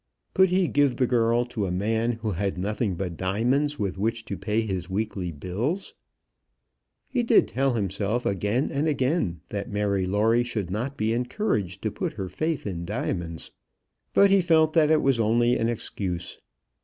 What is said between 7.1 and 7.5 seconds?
He did